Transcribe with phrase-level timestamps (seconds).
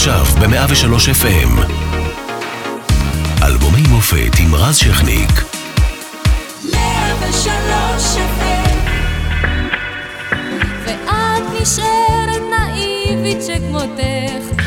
[0.00, 1.60] עכשיו ב-103 FM.
[3.42, 5.30] אלבומי מופת עם רז שכניק.
[6.72, 8.78] 103 FM
[10.84, 14.59] ואת נשארת נאיבית שכמותך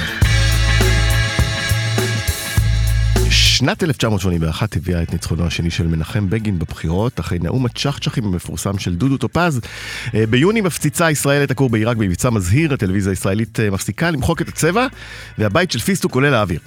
[3.64, 8.96] שנת 1981 הביאה את ניצחונו השני של מנחם בגין בבחירות, אחרי נאום הצ'חצ'חים המפורסם של
[8.96, 9.62] דודו טופז.
[10.16, 14.48] אה, ביוני מפציצה ישראל את הכור בעיראק במבצע מזהיר, הטלוויזיה הישראלית אה, מפסיקה למחוק את
[14.48, 14.88] הצבע,
[15.38, 16.60] והבית של פיסטוק עולה לאוויר.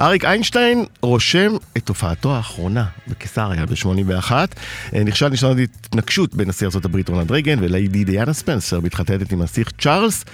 [0.00, 4.32] אריק איינשטיין רושם את תופעתו האחרונה בקיסריה ב-81.
[4.32, 9.70] אה, נכשל ניסיון התנגשות בין נשיא ארה"ב רונלד רייגן וליידי דיאנה ספנסר, מתחתנת עם הנסיך
[9.80, 10.24] צ'ארלס.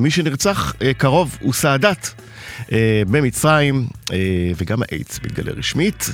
[0.00, 2.08] מי שנרצח קרוב הוא סאדאת.
[2.72, 4.18] אה, במצרים, אה,
[4.56, 6.06] וגם האיידס מתגלה רשמית.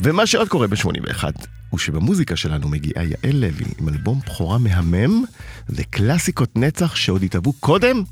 [0.00, 1.24] ומה שעוד קורה ב-81
[1.70, 5.24] הוא שבמוזיקה שלנו מגיעה יעל לוי עם אלבום בכורה מהמם
[5.68, 8.02] וקלאסיקות נצח שעוד התהוו קודם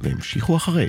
[0.00, 0.88] והמשיכו אחרי.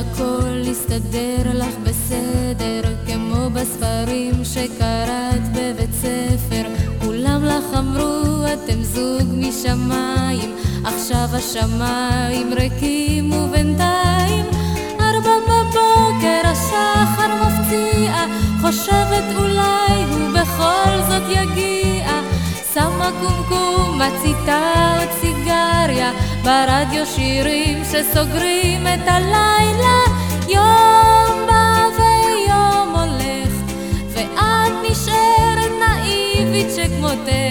[0.00, 6.62] שהכל יסתדר לך בסדר, כמו בספרים שקראת בבית ספר.
[7.04, 14.44] כולם לך אמרו, אתם זוג משמיים, עכשיו השמיים ריקים ובינתיים.
[15.00, 18.24] ארבע בבוקר השחר מפציע,
[18.60, 22.10] חושבת אולי הוא בכל זאת יגיע.
[22.74, 24.79] שמה קומקום, מציתה
[26.42, 29.98] ברדיו שירים שסוגרים את הלילה.
[30.48, 33.52] יום בא ויום הולך,
[34.08, 37.49] ואת נשארת נאיבית שכמותך.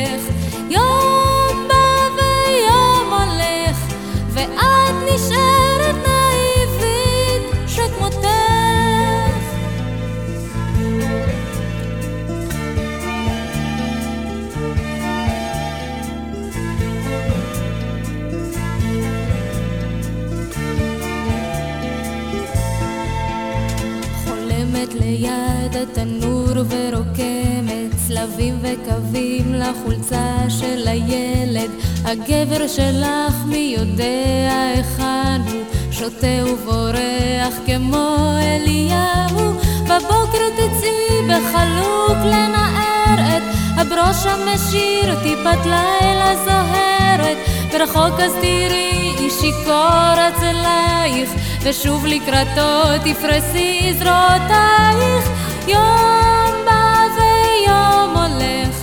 [25.20, 31.70] ליד התנור ורוקמת צלבים וקווים לחולצה של הילד.
[32.06, 35.64] הגבר שלך מי יודע היכן הוא?
[35.92, 39.52] שותה ובורח כמו אליהו.
[39.84, 43.44] בבוקר תצאי בחלוק לנער את
[43.78, 47.38] הברוש המשיר טיפת לילה זוהרת
[47.72, 51.30] ברחוק אז תראי איש שיכור אצלייך
[51.64, 55.30] ושוב לקראתו תפרסי זרועותייך
[55.68, 58.76] יום בא ויום הולך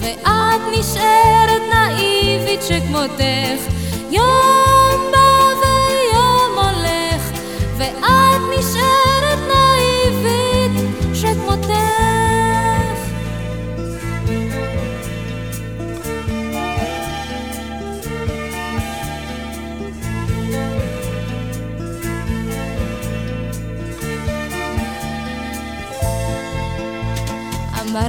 [0.00, 3.72] ואת נשארת נאיבית שכמותך.
[4.10, 7.22] יום בא ויום הולך
[7.76, 9.23] ואת נשארת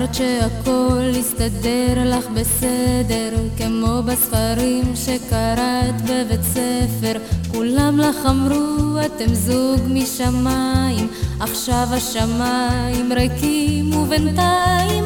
[0.06, 7.20] אמרת שהכל יסתדר לך בסדר, כמו בספרים שקראת בבית ספר.
[7.52, 11.08] כולם לך אמרו, אתם זוג משמיים,
[11.40, 15.04] עכשיו השמיים ריקים ובינתיים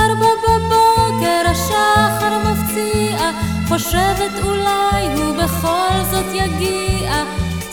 [0.00, 3.30] ארבע בבוקר השחר מפציע,
[3.68, 7.24] חושבת אולי הוא בכל זאת יגיע.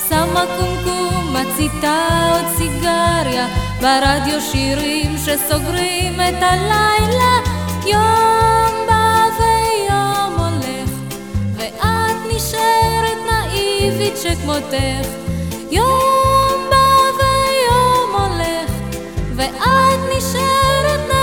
[0.10, 3.48] שמה קומקום, מציתה עוד סיגריה,
[3.82, 7.40] ברדיו שירים שסוגרים את הלילה.
[7.86, 10.90] יום בא ויום הולך,
[11.56, 15.08] ואת נשארת נאיבית שכמותך.
[15.72, 18.72] יום בא ויום הולך,
[19.36, 21.19] ואת נשארת נאיבית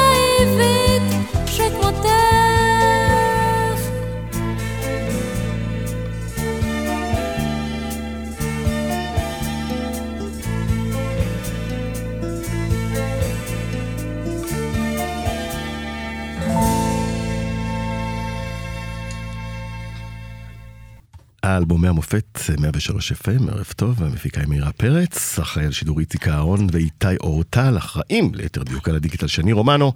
[21.47, 26.67] אלבומי המופת 103 FM, ערב טוב, המפיקה היא מאירה פרץ, אחראי על שידור איציק אהרון
[26.73, 29.93] ואיתי אורטל, אחראים ליתר דיוק על הדיגיטל שני רומנו,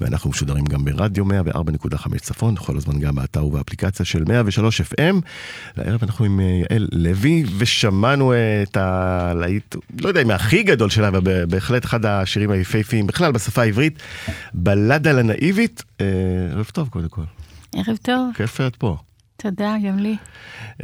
[0.00, 5.14] ואנחנו משודרים גם ברדיו 104.5 צפון, כל הזמן גם באתר ובאפליקציה של 103 FM.
[5.76, 10.90] והערב אנחנו עם אה, יעל לוי, ושמענו אה, את הלהיט, לא יודע אם הכי גדול
[10.90, 13.98] שלה, אבל בהחלט אחד השירים היפהפיים, בכלל בשפה העברית,
[14.54, 15.82] בלדה לנאיבית.
[16.00, 16.06] אה,
[16.52, 17.24] ערב טוב קודם כל,
[17.76, 18.96] ערב טוב, כיף שאת פה.
[19.44, 20.16] תודה, גם לי.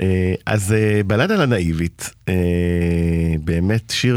[0.01, 2.35] אה, אז אה, בלדה לנאיבית, אה,
[3.45, 4.17] באמת שיר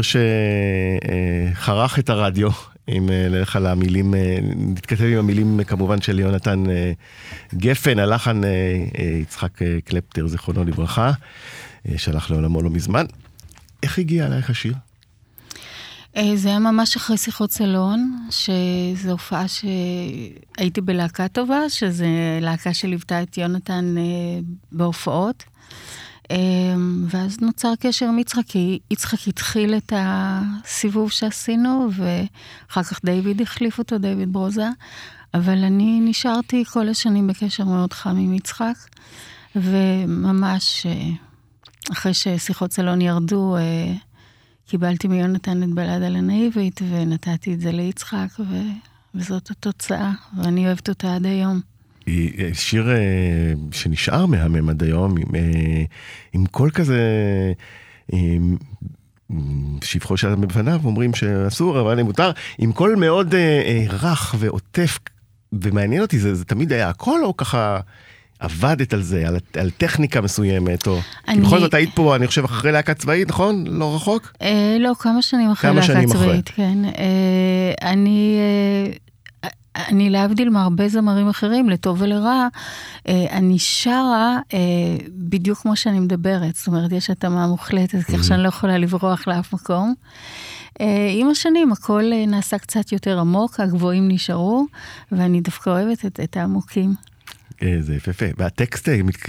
[1.54, 2.50] שחרך את הרדיו,
[2.88, 4.14] אם נלך על המילים,
[4.56, 6.64] נתכתב עם המילים כמובן של יונתן
[7.54, 8.40] גפן, הלחן
[9.22, 11.12] יצחק קלפטר, זיכרונו לברכה,
[11.96, 13.04] שהלך לעולמו לא מזמן.
[13.82, 14.74] איך הגיע אלייך השיר?
[16.34, 22.04] זה היה ממש אחרי שיחות סלון, שזו הופעה שהייתי בלהקה טובה, שזו
[22.40, 23.94] להקה שליוותה את יונתן
[24.72, 25.44] בהופעות.
[26.30, 33.42] אמ, ואז נוצר קשר עם יצחק, כי יצחק התחיל את הסיבוב שעשינו, ואחר כך דיוויד
[33.42, 34.68] החליף אותו, דיוויד ברוזה.
[35.34, 38.74] אבל אני נשארתי כל השנים בקשר מאוד חם עם יצחק,
[39.56, 41.10] וממש אה,
[41.92, 43.94] אחרי ששיחות סלון ירדו, אה,
[44.68, 48.56] קיבלתי מיונתן את בלדה לנאיבית, ונתתי את זה ליצחק, ו...
[49.14, 51.60] וזאת התוצאה, ואני אוהבת אותה עד היום.
[52.06, 55.84] היא שיר אה, שנשאר מהמם עד היום, עם, אה,
[56.32, 57.02] עם קול כזה,
[58.12, 58.56] עם
[59.82, 64.98] שבחו של בפניו, אומרים שאסור, אבל אני מותר, עם קול מאוד אה, רך ועוטף,
[65.52, 67.80] ומעניין אותי, זה, זה תמיד היה הקול או ככה...
[68.44, 71.00] עבדת על זה, על, על טכניקה מסוימת, או...
[71.28, 71.40] אני...
[71.40, 73.64] בכל זאת היית פה, אני חושב, אחרי להקה צבאית, נכון?
[73.66, 74.32] לא רחוק?
[74.42, 76.66] אה, לא, כמה שנים אחרי להקה צבאית, אחרי.
[76.66, 76.84] כן.
[76.84, 78.36] אה, אני...
[78.38, 78.96] אה,
[79.88, 82.48] אני להבדיל מהרבה זמרים אחרים, לטוב ולרע,
[83.08, 84.58] אה, אני שרה אה,
[85.08, 86.54] בדיוק כמו שאני מדברת.
[86.56, 89.94] זאת אומרת, יש התאמה מוחלטת, כך שאני לא יכולה לברוח לאף מקום.
[90.80, 94.66] אה, עם השנים הכל נעשה קצת יותר עמוק, הגבוהים נשארו,
[95.12, 96.94] ואני דווקא אוהבת את, את העמוקים.
[97.80, 98.26] זה יפה.
[98.36, 98.88] והטקסט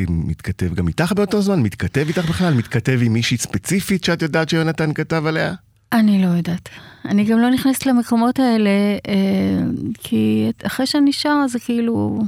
[0.10, 1.60] מתכתב גם איתך באותו זמן?
[1.60, 2.54] מתכתב איתך בכלל?
[2.54, 5.54] מתכתב עם מישהי ספציפית שאת יודעת שיונתן כתב עליה?
[5.94, 6.70] אני לא יודעת.
[7.06, 8.70] אני גם לא נכנסת למקומות האלה,
[9.08, 9.14] אה,
[10.04, 12.22] כי אחרי שאני שרה זה כאילו,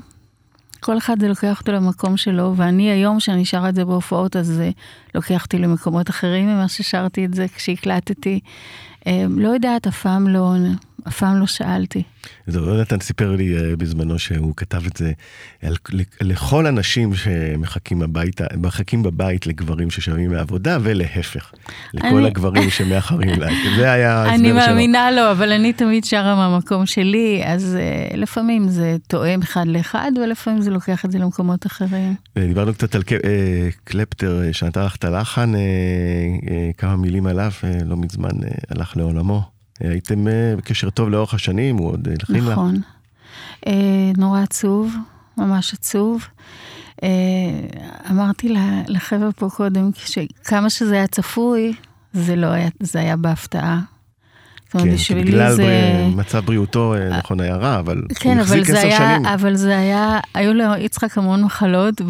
[0.79, 4.47] כל אחד זה לוקח אותו למקום שלו, ואני היום, שאני שרה את זה בהופעות, אז
[4.47, 4.71] זה
[5.15, 8.39] לוקח אותי למקומות אחרים ממה ששרתי את זה כשהקלטתי.
[9.07, 10.53] אה, לא יודעת, אף פעם לא,
[11.07, 12.04] אף פעם לא שאלתי.
[12.48, 15.12] זהו, יונתן סיפר לי uh, בזמנו שהוא כתב את זה
[15.62, 15.75] על,
[16.21, 21.51] לכל הנשים שמחכים הביתה, מחכים בבית לגברים ששבים מהעבודה, ולהפך,
[21.94, 22.27] לכל אני...
[22.27, 23.48] הגברים שמאחרים לה.
[23.77, 24.45] זה היה ההסבר שלו.
[24.45, 27.77] אני מאמינה לו, אבל אני תמיד שרה מהמקום שלי, אז
[28.12, 32.15] uh, לפעמים זה תואם אחד לאחד, ולפעמים זה לוקח את זה למקומות אחרים.
[32.36, 33.03] דיברנו קצת על
[33.83, 35.53] קלפטר, שנתן לך את הלחן,
[36.77, 37.51] כמה מילים עליו,
[37.86, 38.31] לא מזמן
[38.69, 39.56] הלך לעולמו.
[39.79, 42.51] הייתם אה, בקשר טוב לאורך השנים, הוא עוד הלחין לך.
[42.51, 42.81] נכון.
[43.68, 44.95] אה, נורא עצוב,
[45.38, 46.27] ממש עצוב.
[47.03, 47.09] אה,
[48.12, 48.53] אמרתי
[48.88, 49.89] לחבר'ה פה קודם,
[50.44, 51.74] כמה שזה היה צפוי,
[52.13, 53.81] זה לא היה, זה היה בהפתעה.
[54.71, 54.79] כן,
[55.21, 56.07] בגלל זה...
[56.15, 59.25] מצב בריאותו, אה, נכון, היה רע, אבל כן, הוא החזיק עשר שנים.
[59.25, 62.01] אבל זה היה, היו ליצחק המון מחלות.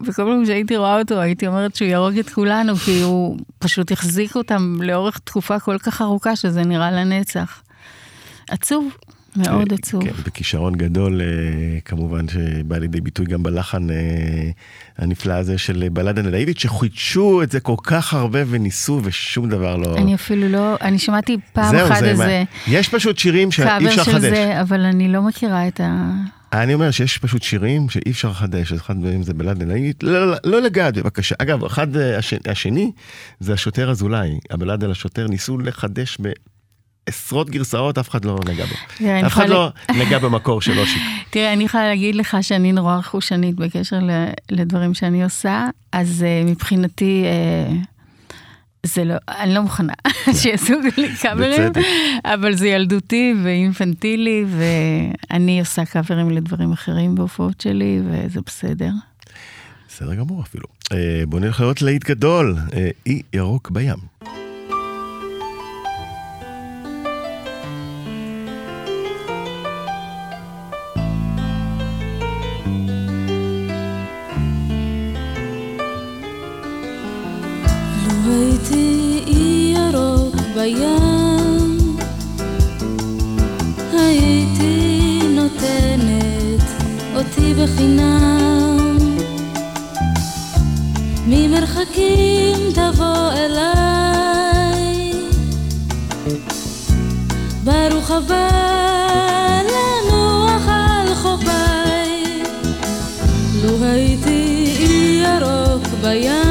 [0.00, 4.36] וכל פעם שהייתי רואה אותו, הייתי אומרת שהוא יהרוג את כולנו, כי הוא פשוט החזיק
[4.36, 7.62] אותם לאורך תקופה כל כך ארוכה, שזה נראה לנצח.
[8.50, 8.88] עצוב.
[9.38, 10.04] מאוד עצוב.
[10.04, 11.26] כן, בכישרון גדול, אה,
[11.84, 13.96] כמובן שבא לידי ביטוי גם בלחן אה,
[14.98, 19.96] הנפלא הזה של בלדה נדאיבית, שחידשו את זה כל כך הרבה וניסו ושום דבר לא...
[19.96, 22.44] אני אפילו לא, אני שמעתי פעם אחת איזה...
[22.68, 24.20] יש פשוט שירים שאי אפשר לחדש.
[24.20, 26.12] זה, אבל אני לא מכירה את ה...
[26.52, 30.36] אני אומר שיש פשוט שירים שאי אפשר לחדש, אחד מהם זה בלדה נדאיבית, לא, לא,
[30.44, 31.34] לא לגעת בבקשה.
[31.38, 31.86] אגב, אחד
[32.48, 32.92] השני
[33.40, 36.28] זה השוטר אזולאי, הבלדה לשוטר, ניסו לחדש ב...
[37.08, 38.74] עשרות גרסאות, אף אחד לא נגע בו.
[39.26, 39.68] אף אחד לא
[40.00, 41.02] נגע במקור של אושיק.
[41.30, 43.98] תראה, אני יכולה להגיד לך שאני נורא חושנית בקשר
[44.50, 47.24] לדברים שאני עושה, אז אה, מבחינתי...
[47.24, 47.76] אה,
[48.86, 49.92] זה לא, אני לא מוכנה
[50.42, 51.62] שיעשו לי קאברים,
[52.24, 58.90] אבל זה ילדותי ואינפנטילי, ואני עושה קאברים לדברים אחרים בהופעות שלי, וזה בסדר.
[59.88, 60.64] בסדר גמור אפילו.
[60.92, 62.56] אה, בוא נלך לראות להיט גדול,
[63.06, 64.37] אי ירוק בים.
[80.58, 81.96] בים.
[83.92, 86.62] הייתי נותנת
[87.16, 88.98] אותי בחינם.
[91.26, 95.12] ממרחקים תבוא אליי.
[97.64, 98.50] ברוך הבא
[99.64, 102.42] לנוח על חופיי.
[103.62, 104.74] לו הייתי
[105.22, 106.47] ירוק בים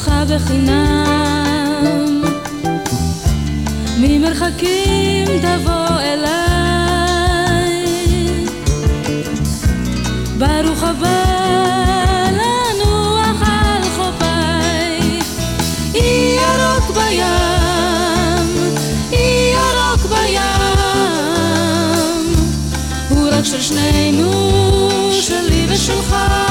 [0.00, 2.22] אותך בחינם.
[3.98, 6.30] ממרחקים תבוא אליי.
[10.38, 11.24] ברוך הבא
[12.32, 15.20] לנוח על חופיי
[15.94, 18.48] אי ירוק בים,
[19.12, 20.40] אי ירוק בים.
[23.08, 24.30] הוא רק של שנינו,
[25.12, 26.49] שלי ושלך.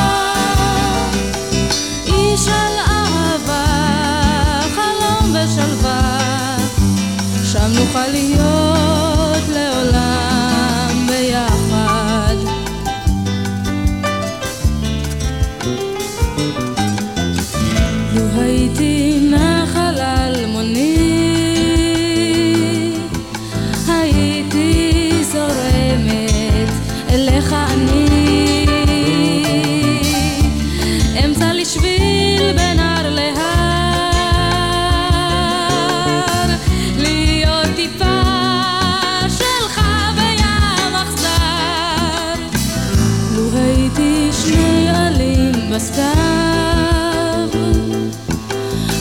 [45.80, 47.50] בסתיו,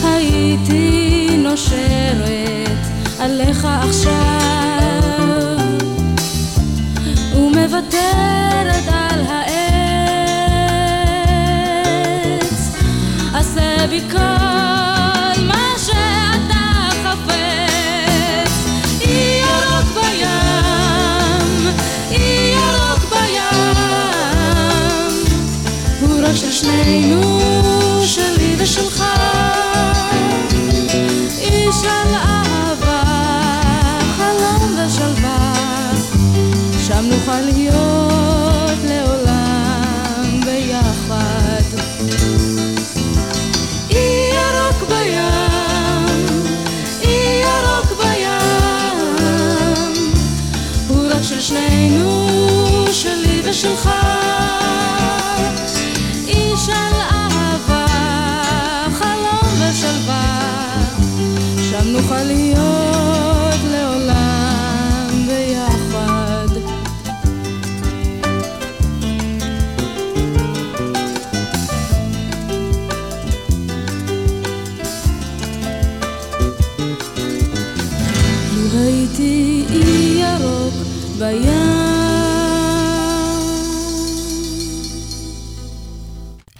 [0.03, 2.77] הייתי נושרת
[3.19, 4.13] עליך עכשיו,
[7.35, 9.59] ומוותרת על העץ,
[13.33, 14.01] עשה בי
[26.59, 27.39] שנינו,
[28.05, 29.03] שלי ושלך.
[31.39, 33.03] איש על אהבה,
[34.17, 35.53] חלום ושלווה,
[36.87, 41.63] שם נוכל להיות לעולם ביחד.
[43.89, 46.05] אי ירוק בים,
[47.01, 49.15] אי ירוק בים,
[50.87, 52.27] הוא רק של שנינו,
[52.91, 54.08] שלי ושלך.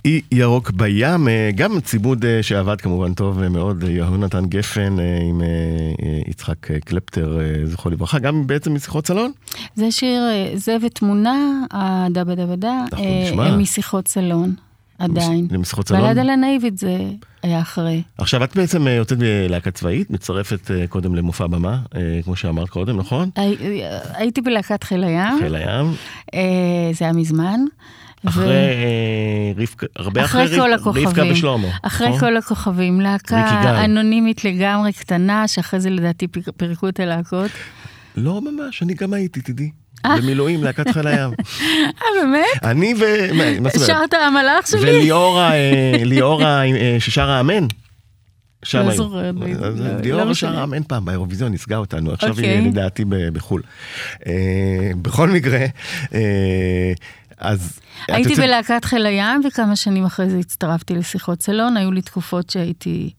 [0.06, 4.98] אי ירוק בים, אה, גם צימוד אה, שעבד כמובן טוב אה, מאוד, יהונתן גפן
[5.30, 5.42] עם
[6.28, 9.32] יצחק קלפטר, זכרו לברכה, גם בעצם משיחות סלון.
[9.76, 10.22] זה שיר,
[10.56, 13.46] זה ותמונה, הדבה דבה דה, אנחנו אה, נשמע.
[13.46, 14.54] הם משיחות סלון,
[15.00, 15.48] עדיין.
[15.52, 16.02] זה משיחות סלון.
[16.02, 16.98] בלדה לנאיבית זה
[17.44, 18.02] היה אחרי.
[18.18, 22.70] עכשיו את בעצם אה, יוצאת בלהקה צבאית, מצטרפת אה, קודם למופע במה, אה, כמו שאמרת
[22.70, 23.30] קודם, נכון?
[23.36, 23.82] הי-
[24.14, 25.94] הייתי בלהקת חיל הים, חיל הים.
[26.94, 27.60] זה היה מזמן.
[28.28, 28.46] אחרי
[29.56, 31.08] ו- רבקה, הרבה אחרי, אחרי כל הכוכבים.
[31.08, 31.68] רבקה ושלמה.
[31.84, 32.20] אחרי נכון?
[32.20, 33.86] כל הכוכבים, להקה.
[33.86, 36.28] אנונימית לגמרי, קטנה, שאחרי זה לדעתי
[36.58, 37.52] פירקו את הלהקות.
[38.16, 39.70] לא ממש, אני גם הייתי, תדעי.
[40.08, 41.32] במילואים, להקת חיל הים.
[41.70, 41.92] אה,
[42.22, 42.64] באמת?
[42.64, 43.04] אני ו...
[43.34, 43.88] מה- זאת אומרת?
[43.88, 44.82] שרת המלאך שלי?
[45.00, 47.66] וליאורה, אה, אה, ששרה אמן.
[48.66, 48.96] שם לא.
[48.96, 50.52] זוכרת, לא- לא- לא ליאורה משנה.
[50.52, 52.50] שרה אמן פעם באירוויזיון, נסגה אותנו, עכשיו אוקיי.
[52.50, 53.62] היא לדעתי ב- בחו"ל.
[54.28, 54.34] אה,
[55.02, 55.66] בכל מקרה,
[56.14, 56.92] אה,
[57.38, 57.80] אז...
[58.08, 61.78] הייתי בלהקת חיל הים, וכמה שנים אחרי זה הצטרפתי לשיחות סלון.
[61.78, 63.10] היו לי תקופות שהייתי,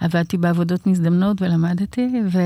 [0.00, 2.38] עבדתי בעבודות מזדמנות ולמדתי, ו...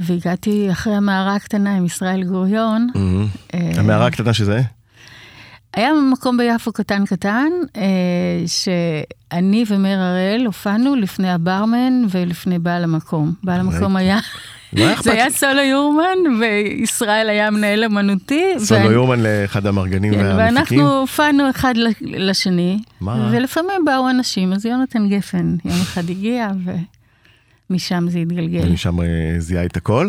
[0.00, 2.88] והגעתי אחרי המערה הקטנה עם ישראל גוריון.
[2.94, 3.26] מהמם.
[3.54, 4.62] אה, המערה הקטנה שזה?
[5.74, 7.82] היה מקום ביפו קטן קטן, אה,
[8.46, 13.32] שאני ומאיר הראל הופענו לפני הברמן ולפני בעל המקום.
[13.44, 14.18] בעל המקום היה,
[15.02, 15.30] זה היה.
[15.30, 18.44] סולו יורמן, וישראל היה מנהל אמנותי.
[18.58, 20.78] סולו יורמן לאחד המארגנים כן, והמפיקים.
[20.80, 23.30] ואנחנו הופענו אחד לשני, מה?
[23.32, 26.48] ולפעמים באו אנשים, אז יונתן גפן יום אחד הגיע,
[27.70, 28.68] ומשם זה התגלגל.
[28.68, 29.06] ומשם אה,
[29.38, 30.08] זיהה את הכל.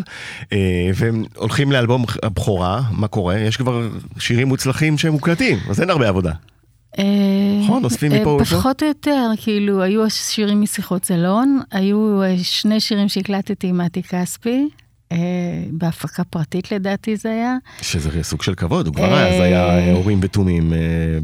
[0.53, 0.57] אה,
[0.95, 3.39] והם הולכים לאלבום הבכורה, מה קורה?
[3.39, 3.89] יש כבר
[4.19, 6.31] שירים מוצלחים שהם מוקלטים, אז אין הרבה עבודה.
[6.99, 7.03] אה,
[7.63, 8.55] נכון, אוספים מפה ומשם?
[8.55, 14.67] פחות או יותר, כאילו, היו שירים משיחות סלון, היו שני שירים שהקלטתי עם מתי כספי,
[15.71, 17.57] בהפקה פרטית לדעתי זה היה.
[17.81, 20.73] שזה סוג של כבוד, הוא כבר אה, אז היה אורים ותומים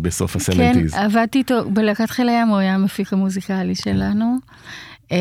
[0.02, 0.94] בסוף כן, הסמנטיז.
[0.94, 4.38] עבדתי איתו, בלהקת חיל הים הוא היה המפיק המוזיקלי שלנו.
[5.12, 5.18] אה,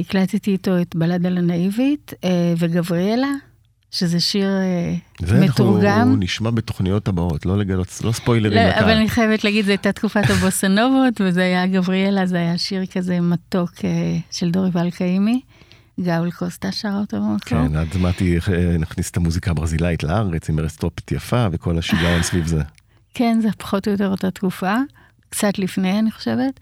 [0.00, 3.32] הקלטתי איתו את בלדה לנאיבית אה, וגבריאלה,
[3.90, 4.94] שזה שיר אה,
[5.26, 5.98] זה מתורגם.
[5.98, 8.90] אנחנו נשמע בתוכניות הבאות, לא לגלות, לא ספוילרים לא, אבל.
[8.90, 13.70] אני חייבת להגיד, זו הייתה תקופת הבוסנובות, וזה היה גבריאלה, זה היה שיר כזה מתוק
[14.30, 15.40] של דורי ולקאימי.
[16.00, 17.68] גאול קוסטה שרה אותו במקום.
[17.68, 22.46] כן, אז מתי אה, נכניס את המוזיקה הברזילאית לארץ עם ארסטרופית יפה וכל השיגעון סביב
[22.46, 22.62] זה.
[23.14, 24.74] כן, זה פחות או יותר אותה תקופה,
[25.28, 26.60] קצת לפני, אני חושבת.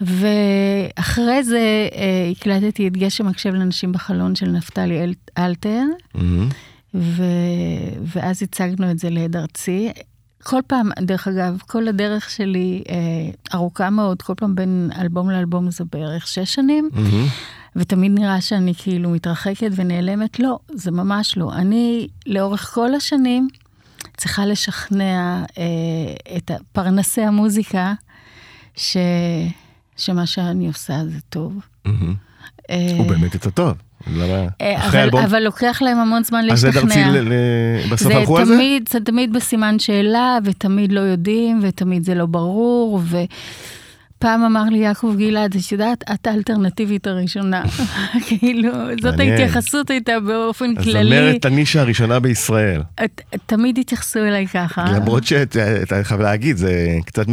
[0.00, 5.82] ואחרי זה אה, הקלטתי את גשם מקשב לנשים בחלון של נפתלי אל- אלתר,
[6.14, 6.48] מהמם.
[6.94, 7.22] ו...
[8.02, 9.92] ואז הצגנו את זה לעד ארצי.
[10.42, 12.94] כל פעם, דרך אגב, כל הדרך שלי אה,
[13.54, 17.26] ארוכה מאוד, כל פעם בין אלבום לאלבום זה בערך שש שנים, מהמם.
[17.76, 20.40] ותמיד נראה שאני כאילו מתרחקת ונעלמת.
[20.40, 21.52] לא, זה ממש לא.
[21.52, 23.48] אני לאורך כל השנים
[24.16, 25.64] צריכה לשכנע אה,
[26.36, 27.94] את פרנסי המוזיקה
[28.76, 28.96] ש...
[29.98, 31.52] שמה שאני עושה זה טוב.
[32.70, 33.72] אה, הוא באמת יצא טוב.
[34.60, 34.88] אה,
[35.24, 36.82] אבל, לוקח להם המון זמן אז להשתכנע.
[36.82, 37.34] ארצי ל- ל-
[37.92, 38.56] בסוף זה הלכו על זה?
[38.88, 43.00] זה תמיד בסימן שאלה, ותמיד לא יודעים, ותמיד זה לא ברור,
[44.18, 47.62] ופעם אמר לי יעקב גלעד, את יודעת, את האלטרנטיבית הראשונה.
[48.26, 48.70] כאילו,
[49.02, 49.20] זאת.
[49.20, 51.16] ההתייחסות הייתה באופן אז כללי.
[51.16, 52.82] זמרת הנישה הראשונה בישראל.
[53.46, 54.84] תמיד התייחסו אליי ככה.
[54.96, 57.26] למרות שאתה חייב להגיד, זה קצת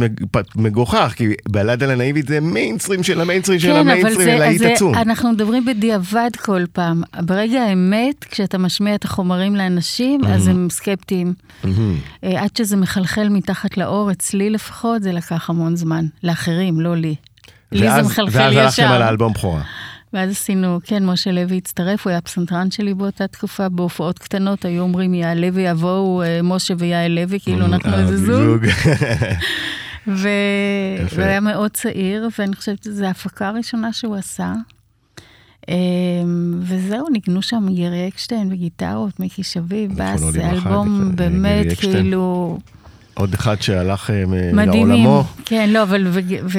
[0.56, 4.94] מגוחך, כי בלדה לנאיבית זה מיינסטרים של המיינסטרים של כן, המיינסטרים, להיט זה, עצום.
[4.94, 7.02] אנחנו מדברים בדיעבד כל פעם.
[7.20, 11.34] ברגע האמת, כשאתה משמיע את החומרים לאנשים, אז הם סקפטיים.
[11.64, 11.94] מהמם.
[12.24, 16.04] אה, עד שזה מחלחל מתחת לאור, אצלי לפחות, זה לקח המון זמן.
[16.22, 17.14] לאחרים, לא לי.
[17.72, 19.02] לי זה מחלחל ואז הלכתם על ישר.
[19.02, 19.62] האלבום בכורה.
[20.12, 24.82] ואז עשינו, כן, משה לוי הצטרף, הוא היה הפסנתרן שלי באותה תקופה, בהופעות קטנות, היו
[24.82, 28.64] אומרים יעלה ויבואו אה, משה ויעל לוי, כאילו אה, איזה זוג.
[30.06, 31.16] יפה.
[31.16, 34.52] והוא היה מאוד צעיר, ואני חושבת שזו ההפקה הראשונה שהוא עשה.
[35.68, 35.74] אמ,
[36.60, 41.66] וזהו, ניגנו שם ירי אקשטיין וגיטרות, מיקי שביב, בס, זה לברכה, אלבום ירי באמת.
[41.78, 42.58] כאילו
[43.16, 44.88] עוד אחד שהלך אה, מדהימים.
[44.88, 45.24] לעולמו.
[45.44, 46.20] כן, לא, אבל, ו,
[46.52, 46.58] ו,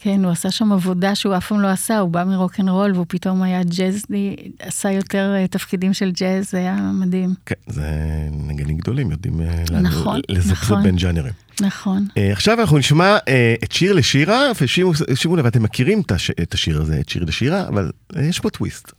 [0.00, 3.42] כן, הוא עשה שם עבודה שהוא אף פעם לא עשה, הוא בא מרוקנרול והוא פתאום
[3.42, 7.34] היה ג'אזי, עשה יותר אה, תפקידים של ג'אז, זה היה מדהים.
[7.46, 7.90] כן, זה
[8.46, 10.82] נגנים גדולים, יודעים אה, נכון, לזפזפ נכון.
[10.82, 11.32] בין ג'אנרים.
[11.60, 12.06] נכון.
[12.16, 16.30] אה, עכשיו אנחנו נשמע אה, את שיר לשירה, ושימו שימו לב, אתם מכירים את הש-
[16.42, 18.92] את השיר הזה, את שיר לשירה, אבל אה, יש פה טוויסט.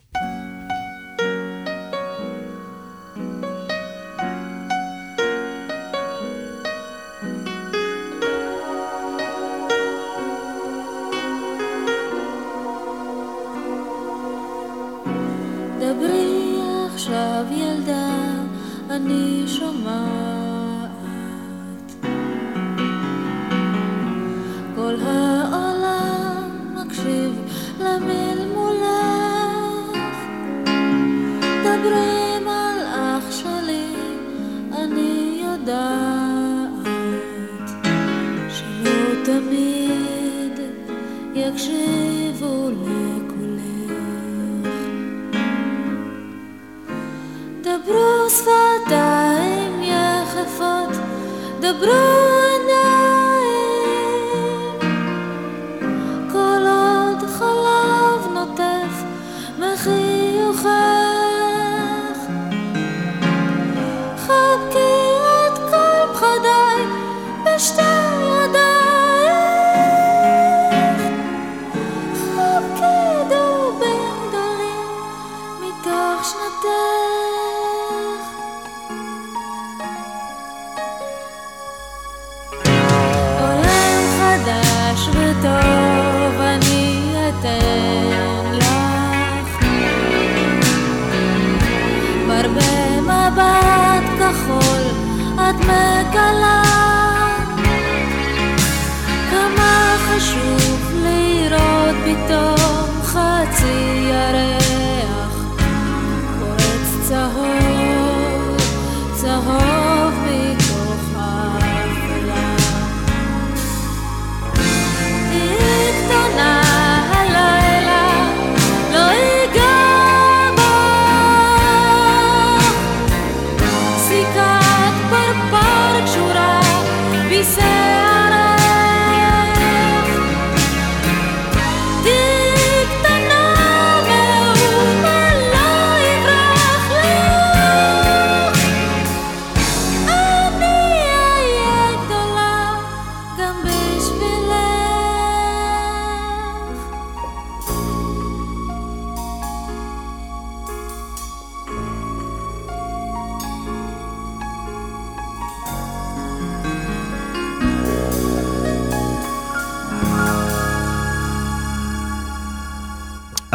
[95.67, 96.66] megala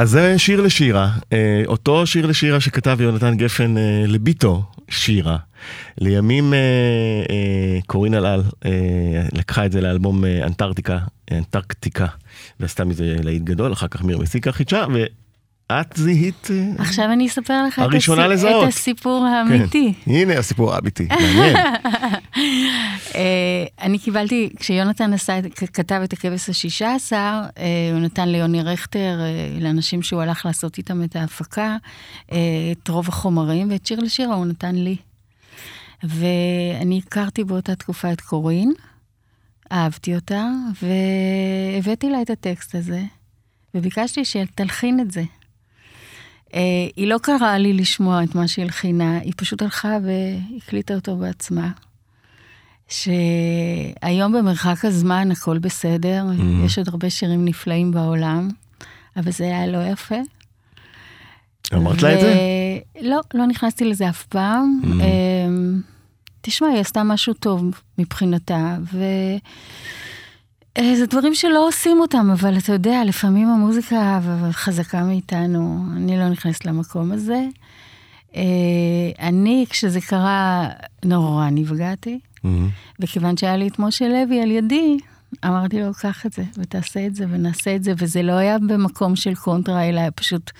[0.03, 5.37] אז זה שיר לשירה, אה, אותו שיר לשירה שכתב יונתן גפן אה, לביתו, שירה.
[5.99, 8.71] לימים אה, קורין אלעל אה,
[9.33, 10.99] לקחה את זה לאלבום אנטארקטיקה,
[11.33, 12.07] אנטארקטיקה,
[12.61, 16.49] ועשתה מזה להיט גדול, אחר כך מיר מסיקה חידשה, ואת זיהית...
[16.79, 18.09] עכשיו אני אספר לך את, הס...
[18.09, 18.62] לזהות.
[18.62, 19.93] את הסיפור האמיתי.
[20.05, 20.11] כן.
[20.11, 21.57] הנה הסיפור האמיתי, מעניין.
[23.83, 25.40] אה, אני קיבלתי, כשיונתן עשה,
[25.73, 30.79] כתב את הכבש השישה עשר, אה, הוא נתן ליוני רכטר, אה, לאנשים שהוא הלך לעשות
[30.79, 31.77] איתם את ההפקה,
[32.27, 34.97] את רוב החומרים, ואת שיר לשירה הוא נתן לי.
[36.03, 38.73] ואני הכרתי באותה תקופה את קורין,
[39.73, 40.49] אהבתי אותה,
[40.83, 43.03] והבאתי לה את הטקסט הזה,
[43.75, 45.23] וביקשתי שתלחין את זה.
[46.97, 51.71] היא לא קראה לי לשמוע את מה שהיא הלחינה, היא פשוט הלכה והקליטה אותו בעצמה.
[52.93, 56.67] שהיום במרחק הזמן הכל בסדר, mm-hmm.
[56.67, 58.49] יש עוד הרבה שירים נפלאים בעולם,
[59.17, 60.19] אבל זה היה לא יפה.
[61.75, 62.35] אמרת לה את זה?
[63.01, 64.81] לא, לא נכנסתי לזה אף פעם.
[64.83, 65.93] Mm-hmm.
[66.41, 67.65] תשמע, היא עשתה משהו טוב
[67.99, 69.05] מבחינתה, ו...
[70.79, 74.21] אה, זה דברים שלא עושים אותם, אבל אתה יודע, לפעמים המוזיקה
[74.53, 77.47] חזקה מאיתנו, אני לא נכנסת למקום הזה.
[78.37, 78.43] אה,
[79.21, 80.69] אני, כשזה קרה,
[81.05, 82.19] נורא נפגעתי.
[82.45, 82.49] Mm-hmm.
[83.01, 84.97] וכיוון שהיה לי את משה לוי על ידי,
[85.45, 89.17] אמרתי לו, קח את זה, ותעשה את זה, ונעשה את זה, וזה לא היה במקום
[89.17, 90.51] של קונטרה, אלא פשוט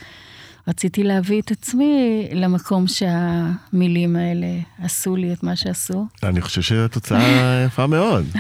[0.69, 4.47] רציתי להביא את עצמי למקום שהמילים האלה
[4.83, 6.07] עשו לי את מה שעשו.
[6.23, 8.27] אני חושב שהתוצאה יפה מאוד.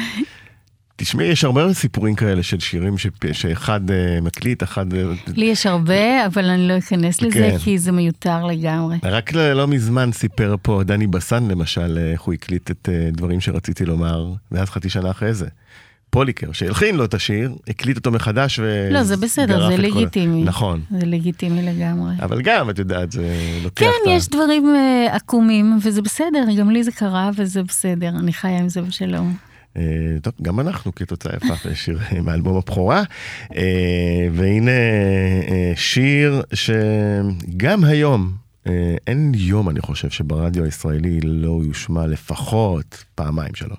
[1.02, 3.06] תשמעי, יש הרבה סיפורים כאלה של שירים ש...
[3.32, 4.92] שאחד uh, מקליט, אחד...
[4.92, 4.96] Uh,
[5.36, 7.58] לי יש הרבה, אבל אני לא אכנס לזה, כן.
[7.58, 8.96] כי זה מיותר לגמרי.
[9.02, 13.40] רק לא, לא מזמן סיפר פה דני בסן, למשל, איך הוא הקליט את uh, דברים
[13.40, 15.46] שרציתי לומר, ואז חצי שנה אחרי זה.
[16.10, 18.88] פוליקר, שהלחין לו את השיר, הקליט אותו מחדש ו...
[18.90, 20.42] לא, זה בסדר, זה לגיטימי.
[20.42, 20.48] כל...
[20.48, 20.80] נכון.
[20.90, 22.14] זה לגיטימי לגמרי.
[22.22, 24.10] אבל גם, את יודעת, זה לוקח כן, את ה...
[24.10, 24.74] כן, יש דברים
[25.10, 29.51] עקומים, וזה בסדר, גם לי זה קרה, וזה בסדר, אני חיה עם זה בשלום.
[29.76, 29.82] אה,
[30.22, 33.02] טוב, גם אנחנו כתוצאה יפה בשיר מאלבום הבכורה.
[33.56, 34.70] אה, והנה
[35.50, 38.32] אה, שיר שגם היום,
[39.06, 43.78] אין יום, אני חושב, שברדיו הישראלי לא יושמע לפחות פעמיים שלוש.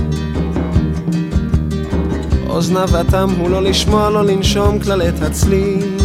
[2.51, 5.97] אוזניו אטם הוא לא לשמוע, לא לנשום כלל את הצליל.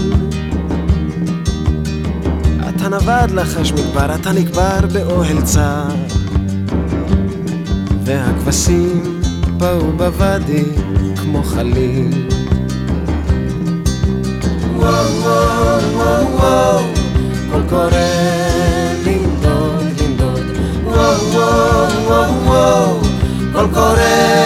[2.68, 5.88] אתה נבד לחש מדבר, אתה נקבר באוהל צר.
[8.04, 9.20] והכבשים
[9.58, 10.64] באו בוואדי
[11.16, 12.28] כמו חליל.
[14.76, 16.84] וואו וואו וואו וואו,
[17.50, 17.90] קול קורא
[19.06, 20.44] לנדוד לנדוד.
[20.84, 23.00] וואו וואו וואו וואו,
[23.52, 24.45] קול קורא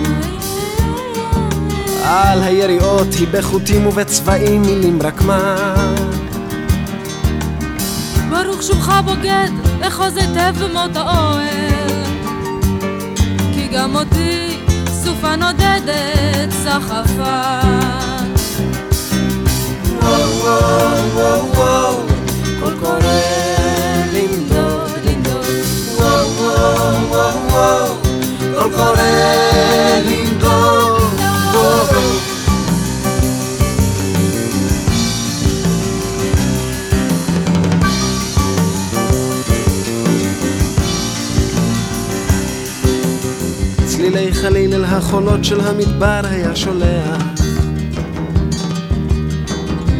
[2.11, 5.55] על היריעות היא בחוטים ובצבעים מילים רק מה?
[8.29, 9.49] ברוך שובך בוגד,
[9.81, 12.03] אחוז היטב במות האוהל.
[13.53, 14.57] כי גם אותי
[15.03, 17.41] סופה נודדת סחפה.
[20.01, 21.95] וואו וואו וואו וואו
[22.59, 22.99] קול קורא
[24.13, 25.45] לנדוד לנדוד.
[25.97, 27.95] וואו וואו וואו וואו
[28.55, 29.01] קול קורא
[30.05, 31.00] לנדוד
[44.11, 47.23] צלילי חליל אל החולות של המדבר היה שולח.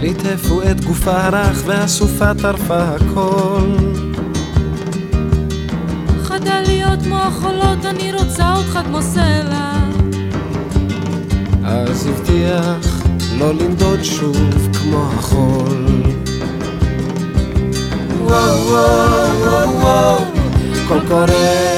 [0.02, 3.76] ליטפו את גופה הרך והסופה טרפה הכל.
[6.24, 9.74] חדל להיות כמו החולות, אני רוצה אותך כמו סלע.
[11.66, 13.04] אז הבטיח
[13.38, 15.86] לא לנדוד שוב כמו החול.
[18.22, 20.18] וואו וואו וואו וואו,
[20.88, 21.71] קול קורא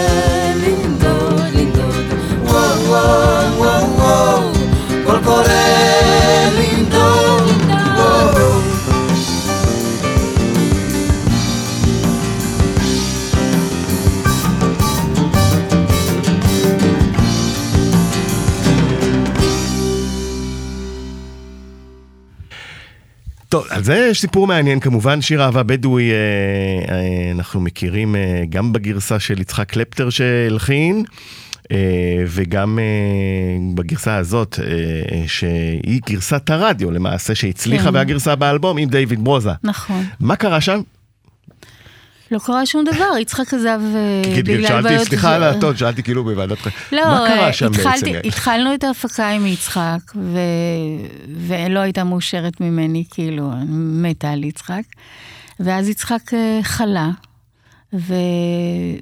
[23.54, 28.74] טוב, על זה סיפור מעניין כמובן, שיר אהבה בדואי אה, אה, אנחנו מכירים אה, גם
[28.74, 31.04] בגרסה של יצחק קלפטר שהלחין.
[31.72, 31.78] אה,
[32.28, 32.84] וגם אה,
[33.76, 37.96] בגרסה הזאת, אה, שהיא גרסת הרדיו למעשה, שהצליחה, כן.
[37.96, 39.52] והגרסה באלבום עם דיוויד ברוזה.
[39.64, 40.06] נכון.
[40.20, 40.82] מה קרה שם?
[42.32, 43.80] לא קרה שום דבר, יצחק עזב
[44.38, 45.08] בגלל שאלתי, בעיות...
[45.08, 46.58] סליחה על הטון, שאלתי כאילו בוועדת...
[46.92, 48.28] לא, מה קרה שם התחלתי, בעצם?
[48.28, 50.40] התחלנו את ההפקה עם יצחק, ו...
[51.48, 54.84] ולא הייתה מאושרת ממני, כאילו, מתה על יצחק.
[55.60, 57.10] ואז יצחק חלה,
[57.94, 58.14] ו...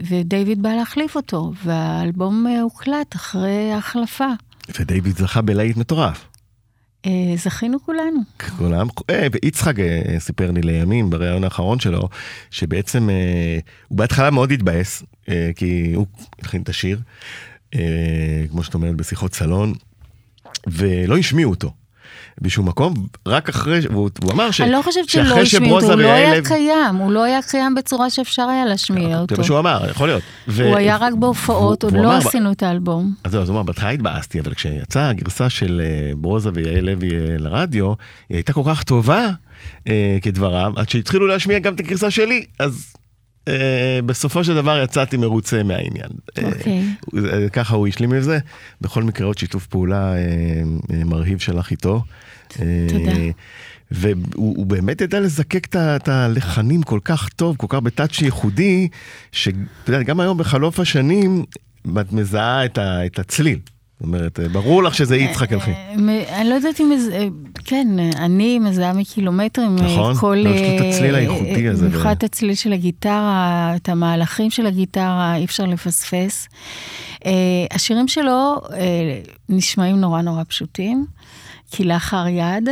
[0.08, 4.28] ודייוויד בא להחליף אותו, והאלבום אה, הוקלט אחרי ההחלפה.
[4.80, 6.26] ודיוויד זכה בלהיט מטורף.
[7.06, 8.20] אה, זכינו כולנו.
[8.58, 12.10] כולם, אה, ויצחק אה, סיפר לי לימים בריאיון האחרון שלו,
[12.52, 16.06] שבעצם אה, הוא בהתחלה מאוד התבאס, אה, כי הוא
[16.42, 17.00] הלחין את השיר,
[17.76, 19.74] אה, כמו שאת אומרת, בשיחות סלון,
[20.68, 21.74] ולא השמיעו אותו.
[22.42, 22.94] בשום מקום,
[23.28, 24.62] רק אחרי, והוא, הוא אמר ש...
[24.62, 27.76] אני לא חושבת שלא השמיעו אותו, הוא לא היה ויעלב- קיים, הוא לא היה קיים
[27.76, 29.36] בצורה שאפשר היה להשמיע זה אותו.
[29.38, 30.24] מה שהוא אמר, יכול להיות.
[30.48, 33.14] ו- הוא היה רק בהופעות, עוד לא עשינו את האלבום.
[33.24, 37.10] אז זהו, אז הוא אמר, בהתחלה התבאסתי, אבל כשיצאה הגרסה של אה, ברוזה ויעל לוי
[37.10, 37.86] אה, לרדיו,
[38.30, 39.30] היא הייתה כל כך טובה,
[39.88, 42.94] אה, כדבריו, עד שהתחילו להשמיע גם את הגרסה שלי, אז
[44.06, 46.10] בסופו של דבר יצאתי מרוצה מהעניין.
[46.38, 46.84] אה, אוקיי.
[47.18, 48.40] אה, ככה הוא השלים עם זה.
[48.82, 50.18] בכל מקרה עוד שיתוף פעולה אה,
[50.94, 52.04] אה, מרהיב שלך איתו.
[52.60, 53.12] אה, תודה.
[53.92, 58.88] והוא הוא באמת ידע לזקק את הלחנים כל כך טוב, כל כך בטאצ' ייחודי,
[59.32, 61.46] שאתה יודע, גם היום בחלוף השנים,
[62.00, 62.66] את מזהה
[63.06, 63.60] את הצליל.
[64.02, 65.74] זאת אומרת, אה, ברור לך שזה יצחק הלחין.
[66.10, 66.92] אה, אני לא יודעת אם...
[67.12, 67.28] אה,
[67.66, 69.78] כן, אה, אני מזהה מקילומטרים.
[69.78, 70.38] אה, נכון.
[70.38, 73.90] לא, יש לו את אה, הצליל הייחודי אה, הזה, במיוחד את הצליל של הגיטרה, את
[73.90, 76.48] המהלכים של הגיטרה, אי אפשר לפספס.
[77.26, 77.32] אה,
[77.72, 81.06] השירים שלו אה, נשמעים נורא נורא פשוטים,
[81.76, 82.70] כלאחר יד,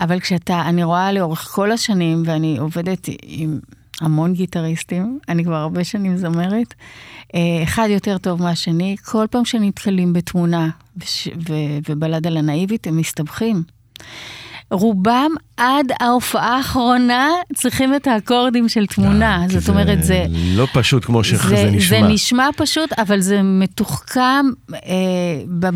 [0.00, 3.58] אבל כשאתה, אני רואה לאורך כל השנים, ואני עובדת עם
[4.02, 6.74] המון גיטריסטים, אני כבר הרבה שנים זמרת,
[7.34, 11.52] אה, אחד יותר טוב מהשני, כל פעם שנתקלים בתמונה וש, ו,
[11.88, 13.62] ובלדה לנאיבית, הם מסתבכים.
[14.72, 20.24] רובם עד ההופעה האחרונה צריכים את האקורדים של תמונה, אה, זאת אומרת, זה...
[20.30, 22.00] לא פשוט כמו שזה זה, נשמע.
[22.00, 25.70] זה נשמע פשוט, אבל זה מתוחכם אה,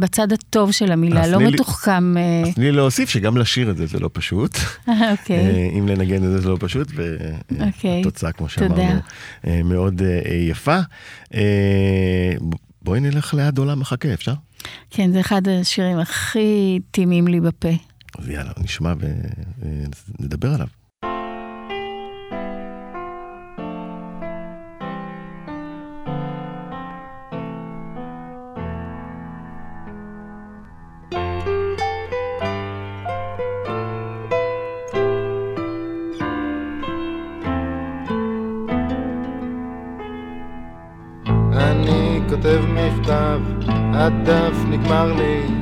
[0.00, 2.16] בצד הטוב של המילה, לא מתוחכם...
[2.16, 4.58] אה, אז תני לי להוסיף שגם לשיר את זה זה לא פשוט.
[4.88, 5.36] אוקיי.
[5.36, 6.88] אה, אם לנגן את זה זה לא פשוט,
[7.60, 7.96] אוקיי.
[7.96, 8.76] והתוצאה, כמו תודה.
[8.76, 9.00] שאמרנו,
[9.46, 10.78] אה, מאוד אה, יפה.
[11.34, 12.32] אה,
[12.82, 14.34] בואי נלך ליד עולם מחכה, אפשר?
[14.90, 17.68] כן, זה אחד השירים הכי טימים לי בפה.
[18.18, 18.92] אז יאללה, נשמע
[20.18, 20.66] ונדבר עליו.
[42.28, 43.40] כותב מכתב,
[43.94, 45.61] הדף נגמר לי,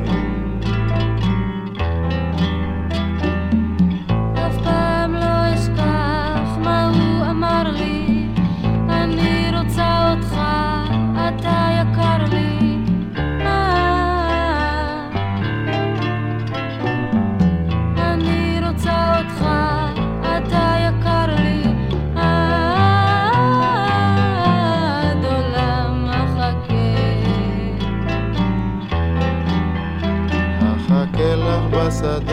[32.01, 32.30] said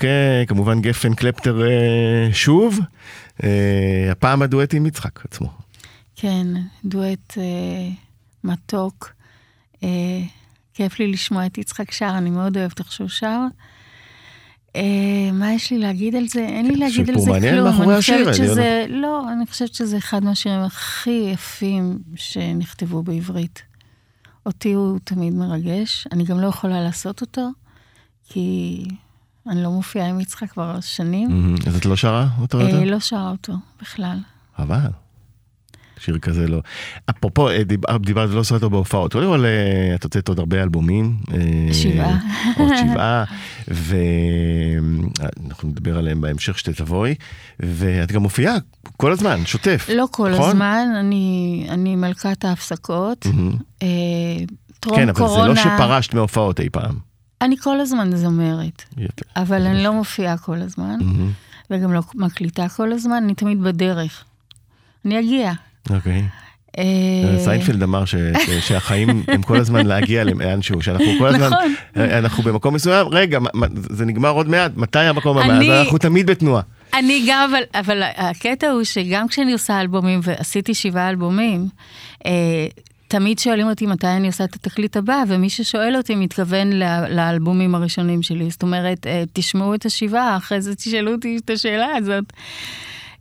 [0.00, 2.78] מחכה, כמובן גפן קלפטר אה, שוב,
[3.44, 5.48] אה, הפעם הדואט עם יצחק עצמו.
[6.16, 6.46] כן,
[6.84, 7.88] דואט אה,
[8.44, 9.12] מתוק.
[10.74, 13.40] כיף לי לשמוע את יצחק שר, אני מאוד אוהבת איך שהוא שר.
[15.32, 16.40] מה יש לי להגיד על זה?
[16.40, 17.82] אין לי להגיד על זה כלום.
[17.82, 23.62] אני חושבת שזה, לא, אני חושבת שזה אחד מהשירים הכי יפים שנכתבו בעברית.
[24.46, 27.48] אותי הוא תמיד מרגש, אני גם לא יכולה לעשות אותו,
[28.28, 28.84] כי
[29.50, 31.28] אני לא מופיעה עם יצחק כבר שנים.
[31.28, 31.54] מהמם.
[31.66, 32.84] אז את לא שרה אותו אה, יותר?
[32.84, 34.18] לא שרה אותו בכלל.
[34.56, 34.76] חבל.
[36.00, 36.60] שיר כזה לא.
[37.10, 39.12] אפרופו, אה, דיב- דיברת ולא עושה אותו בהופעות.
[39.12, 41.16] קודם כל, אה, את הוצאת עוד הרבה אלבומים.
[41.32, 41.38] אה,
[41.74, 42.18] שבעה.
[42.58, 43.24] עוד שבעה,
[43.68, 47.14] ואנחנו נדבר עליהם בהמשך שתבואי.
[47.60, 48.54] ואת גם מופיעה
[48.96, 49.88] כל הזמן, שוטף.
[49.96, 50.48] לא כל נכון?
[50.50, 53.26] הזמן, אני, אני מלכת ההפסקות.
[53.82, 53.86] אה,
[54.80, 57.09] טרום כן, אבל קורונה, זה לא שפרשת מהופעות אי פעם.
[57.42, 59.22] אני כל הזמן זמרת, יפה.
[59.36, 61.30] אבל אני לא מופיעה כל הזמן, מהמם.
[61.70, 64.24] וגם לא מקליטה כל הזמן, אני תמיד בדרך.
[65.04, 65.52] אני אגיע.
[65.90, 66.24] אוקיי.
[66.78, 66.84] אה,
[67.44, 68.14] סיינפלד אמר ש-
[68.46, 71.74] ש- שהחיים הם כל הזמן להגיע לאנשהו, שאנחנו כל הזמן, נכון.
[71.96, 73.38] אנחנו במקום מסוים, רגע,
[73.90, 75.52] זה נגמר עוד מעט, מתי המקום הבא?
[75.58, 76.62] אז אנחנו תמיד בתנועה.
[76.94, 81.68] אני גם, אבל, אבל הקטע הוא שגם כשאני עושה אלבומים, ועשיתי שבעה אלבומים,
[82.26, 82.66] אה,
[83.10, 87.74] תמיד שואלים אותי מתי אני עושה את התקליט הבא, ומי ששואל אותי מתכוון ל- לאלבומים
[87.74, 88.50] הראשונים שלי.
[88.50, 92.24] זאת אומרת, אה, תשמעו את השבעה, אחרי זה תשאלו אותי את השאלה הזאת.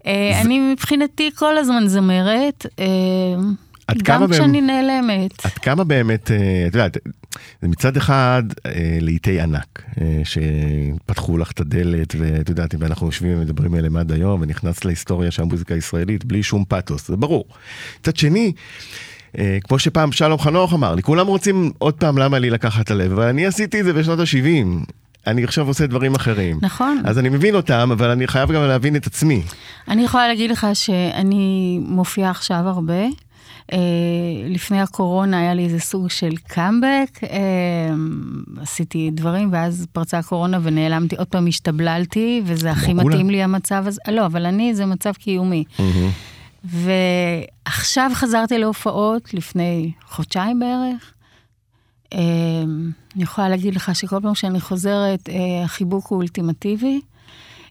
[0.05, 2.85] אה, אני מבחינתי כל הזמן זמרת, אה,
[4.03, 5.45] גם כשאני נעלמת.
[5.45, 6.31] עד כמה באמת,
[6.67, 6.97] את יודעת,
[7.61, 8.43] זה מצד אחד
[9.01, 9.83] לעיתי ענק,
[10.23, 15.41] שפתחו לך את הדלת, ואת יודעת, ואנחנו יושבים ומדברים עליהם עד היום, ונכנס להיסטוריה של
[15.41, 17.45] המוזיקה הישראלית בלי שום פתוס, זה ברור.
[17.99, 18.53] מצד שני,
[19.63, 23.11] כמו שפעם שלום חנוך אמר לי, כולם רוצים עוד פעם למה לי לקחת את הלב,
[23.11, 24.91] אבל אני עשיתי את זה בשנות ה-70.
[25.27, 26.59] אני עכשיו עושה דברים אחרים.
[26.61, 27.01] נכון.
[27.05, 29.41] אז אני מבין אותם, אבל אני חייב גם להבין את עצמי.
[29.87, 33.05] אני יכולה להגיד לך שאני מופיעה עכשיו הרבה.
[33.71, 33.75] Uh,
[34.47, 37.27] לפני הקורונה היה לי איזה סוג של קאמבק, uh,
[38.61, 42.93] עשיתי דברים, ואז פרצה הקורונה ונעלמתי, עוד פעם השתבללתי, וזה הכי.
[42.93, 44.01] מתאים לי המצב הזה.
[44.11, 45.63] לא, אבל אני, זה מצב קיומי.
[46.63, 51.13] ועכשיו חזרתי להופעות, לפני חודשיים בערך.
[52.13, 52.17] Uh,
[53.15, 55.31] אני יכולה להגיד לך שכל פעם שאני חוזרת, uh,
[55.65, 57.01] החיבוק הוא אולטימטיבי.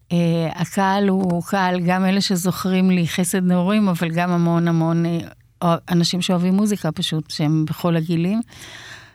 [0.08, 0.12] Uh,
[0.54, 6.22] הקהל הוא קהל, גם אלה שזוכרים לי חסד נעורים, אבל גם המון המון uh, אנשים
[6.22, 8.40] שאוהבים מוזיקה פשוט, שהם בכל הגילים.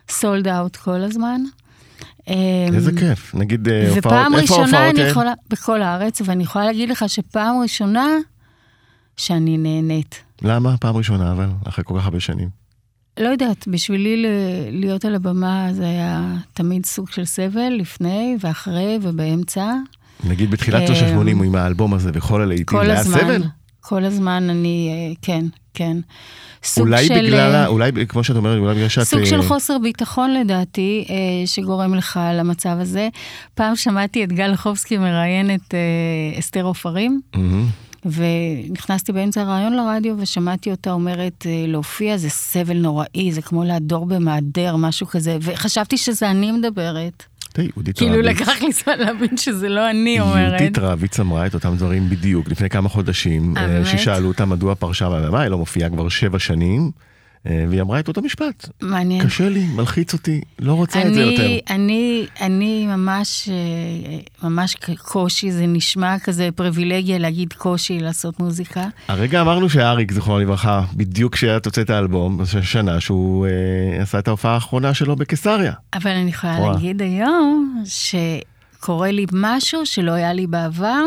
[0.09, 1.41] סולד אאוט כל הזמן.
[2.29, 3.35] אה, איזה כיף.
[3.35, 5.09] נגיד אה, הופעות, ופעם איפה ראשונה ההופעות אני הן?
[5.09, 8.07] יכולה, בכל הארץ, ואני יכולה להגיד לך שפעם ראשונה
[9.17, 10.23] שאני נהנית.
[10.41, 10.77] למה?
[10.77, 12.49] פעם ראשונה, אבל, אחרי כל כך הרבה שנים.
[13.19, 14.27] לא יודעת, בשבילי ל-
[14.71, 16.21] להיות על הבמה זה היה
[16.53, 19.73] תמיד סוג של סבל, לפני ואחרי ובאמצע.
[20.23, 23.43] נגיד בתחילת אה, שנות ה-80 עם האלבום הזה וכל הלהיטים, זה היה סבל?
[23.81, 25.97] כל הזמן אני, אה, כן, כן.
[26.63, 29.03] סוג אולי של, בגלל, אה, אולי כמו שאת אומרת, אולי בגלל שאת...
[29.03, 31.15] סוג אה, של חוסר ביטחון לדעתי, אה,
[31.47, 33.09] שגורם לך למצב הזה.
[33.55, 37.65] פעם שמעתי את גל לחובסקי מראיין את אה, אסתר עופרים, מהמם.
[38.05, 44.05] ונכנסתי באמצע הרעיון לרדיו ושמעתי אותה אומרת, אה, להופיע זה סבל נוראי, זה כמו להדור
[44.05, 47.23] במעדר, משהו כזה, וחשבתי שזה אני מדברת.
[47.53, 48.25] תראי, יהודית כאילו רביץ.
[48.25, 50.61] לקח לי זמן להבין שזה לא אני אומרת.
[50.61, 53.85] יהודית רביץ אמרה את אותם דברים בדיוק לפני כמה חודשים, אה, אה?
[53.85, 56.91] ששאלו אותה מדוע פרשה מהבמה, היא לא מופיעה כבר שבע שנים,
[57.45, 58.69] והיא אמרה את אותו משפט.
[58.81, 59.25] מעניין.
[59.25, 61.45] קשה לי, מלחיץ אותי, לא רוצה את זה יותר.
[61.45, 64.19] אני, אני, אני ממש, אה,
[64.49, 68.87] ממש קושי, זה נשמע כזה פריבילגיה להגיד קושי לעשות מוזיקה.
[69.07, 74.53] הרגע אמרנו שאריק, זיכרונו לברכה, בדיוק כשאת הוצאת האלבום, שנה שהוא אה, עשה את ההופעה
[74.53, 75.73] האחרונה שלו בקיסריה.
[75.93, 76.71] אבל אני יכולה וואו.
[76.71, 81.03] להגיד היום שקורה לי משהו שלא היה לי בעבר,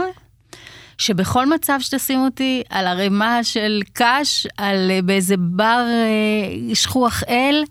[0.98, 7.64] שבכל מצב שתשים אותי על ערימה של קש, על אה, באיזה בר אה, שכוח אל,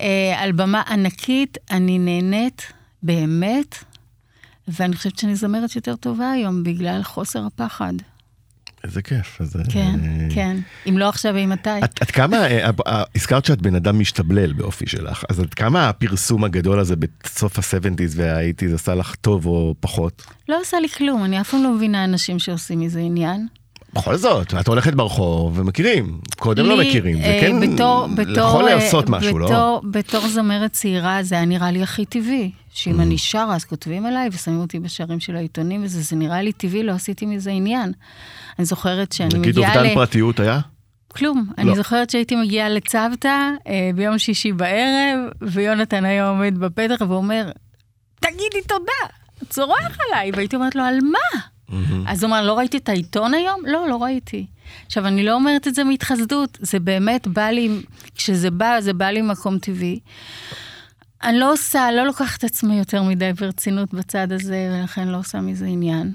[0.00, 3.74] אה, על במה ענקית, אני נהנית באמת,
[4.68, 7.92] ואני חושבת שאני זמרת יותר טובה היום בגלל חוסר הפחד.
[8.84, 9.40] איזה כיף.
[9.40, 10.00] אז, אה, כן,
[10.34, 10.56] כן.
[10.88, 11.84] אם לא עכשיו, אימתי?
[11.84, 15.88] את, את כמה, אה, אה, הזכרת שאת בן אדם משתבלל באופי שלך, אז עד כמה
[15.88, 20.22] הפרסום הגדול הזה בסוף ה-70's וה-80's עשה לך טוב או פחות?
[20.48, 23.46] לא עושה לי כלום, אני אף פעם לא מבינה אנשים שעושים מזה עניין.
[23.94, 28.48] בכל זאת, את הולכת ברחוב ומכירים, קודם לא לי, מכירים, זה אה, כן בתור, בתור,
[28.48, 29.46] יכול אה, לעשות משהו, לא?
[29.46, 32.50] בתור, בתור זמרת צעירה זה היה נראה לי הכי טבעי.
[32.72, 33.02] שאם Mm.
[33.02, 36.82] אני שרה אז כותבים עליי ושמים אותי בשערים של העיתונים וזה זה נראה לי טבעי,
[36.82, 37.92] לא עשיתי מזה עניין.
[38.58, 39.94] אני זוכרת שאני נגיד מגיעה אובדן ל...
[39.94, 40.60] פרטיות היה?
[41.16, 41.44] כלום.
[41.48, 41.62] לא.
[41.62, 47.50] אני זוכרת שהייתי מגיעה לצוותא אה, ביום שישי בערב, ויונתן היה עומד בפתח ואומר,
[48.20, 49.14] תגידי תודה.
[49.48, 51.40] צורח עליי, והייתי אומרת לו, על מה?
[52.06, 53.60] אז הוא אמר, לא ראיתי את העיתון היום?
[53.66, 54.46] לא, לא ראיתי.
[54.86, 57.68] עכשיו, אני לא אומרת את זה מהתחסדות, זה באמת בא לי,
[58.14, 60.00] כשזה בא, זה בא לי מקום טבעי.
[61.22, 65.40] אני לא עושה, לא לוקחת את עצמי יותר מדי ברצינות בצד הזה, ולכן לא עושה
[65.40, 66.12] מזה עניין.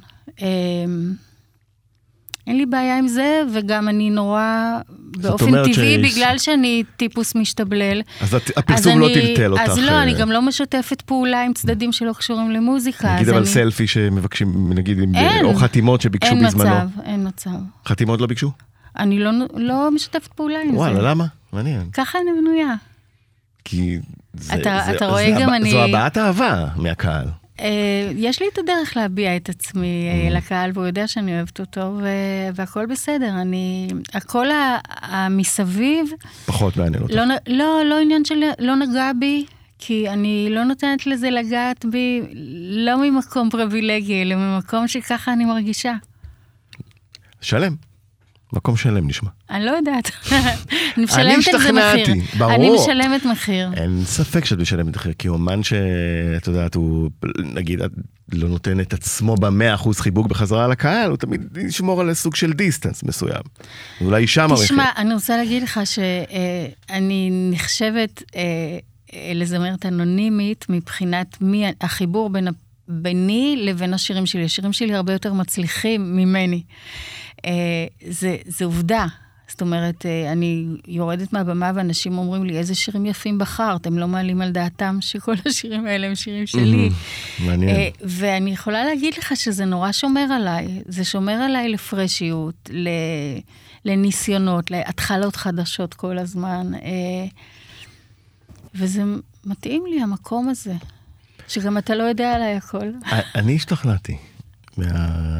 [2.47, 4.77] אין לי בעיה עם זה, וגם אני נורא,
[5.17, 8.01] באופן טבעי, ש- בגלל שאני טיפוס משתבלל.
[8.21, 9.61] אז הפרסום לא אני- טלטל אותך.
[9.63, 13.13] אז לא, אה, אני גם לא משתפת פעולה עם צדדים שלא קשורים למוזיקה.
[13.13, 15.45] נגיד אז אבל אני- סלפי שמבקשים, נגיד, אין.
[15.45, 16.69] או חתימות שביקשו אין בזמנו.
[16.75, 17.49] מצב, אין מצב.
[17.87, 18.51] חתימות לא ביקשו?
[18.97, 21.01] אני לא, לא משתפת פעולה עם וואלה, זה.
[21.01, 21.25] למה?
[21.53, 21.81] מעניין.
[21.93, 22.73] ככה אני בנויה.
[23.65, 23.97] כי
[24.33, 27.27] זה, אתה- זה, אתה רואה זה גם הבע- אני- זו הבעת אהבה מהקהל.
[27.59, 30.09] אה, יש לי את הדרך להביע את עצמי.
[30.09, 33.29] אה, לקהל, והוא יודע שאני אוהבת אותו, ו- והכל בסדר.
[33.41, 33.87] אני...
[34.13, 34.47] הכל
[35.01, 36.09] המסביב,
[36.45, 37.15] פחות מעניין אותך.
[37.15, 38.43] לא, לא, לא עניין של...
[38.59, 39.45] לא נגע בי,
[39.79, 42.21] כי אני לא נותנת לזה לגעת בי,
[42.85, 45.93] לא ממקום פריבילגי, אלא ממקום שככה אני מרגישה.
[47.41, 47.75] שלם.
[48.53, 49.29] מקום שלם נשמע.
[49.49, 50.11] אני לא יודעת.
[50.31, 52.37] אני משלמת על זה השתכנעתי, מחיר.
[52.37, 52.53] ברור.
[52.53, 53.69] אני משלמת מחיר.
[53.73, 57.91] אין ספק שאת משלמת מחיר, כי אומן שאת יודעת, הוא נגיד את
[58.33, 62.53] לא נותן את עצמו במאה אחוז חיבוק בחזרה לקהל, הוא תמיד ישמור על סוג של
[62.53, 63.41] דיסטנס מסוים.
[64.01, 64.65] אולי שם המחיר.
[64.65, 68.41] תשמע, אני רוצה להגיד לך שאני נחשבת אה,
[69.13, 72.47] אה, לזמרת אנונימית מבחינת מי החיבור בין,
[72.87, 74.45] ביני לבין השירים שלי.
[74.45, 76.63] השירים שלי הרבה יותר מצליחים ממני.
[77.45, 77.51] אה,
[78.09, 79.05] זה, זה עובדה.
[79.47, 84.07] זאת אומרת, אה, אני יורדת מהבמה ואנשים אומרים לי, איזה שירים יפים בחרת, הם לא
[84.07, 86.89] מעלים על דעתם שכל השירים האלה הם שירים שלי.
[87.39, 87.75] מעניין.
[87.75, 90.67] אה, ואני יכולה להגיד לך שזה נורא שומר עליי.
[90.85, 92.89] זה שומר עליי לפרשיות, ל...
[93.85, 96.71] לניסיונות, להתחלות חדשות כל הזמן.
[98.75, 99.03] וזה
[99.45, 100.73] מתאים לי, המקום הזה.
[101.47, 102.91] שגם אתה לא יודע עליי הכל.
[103.35, 104.17] אני השתכנעתי.
[104.77, 104.85] מה-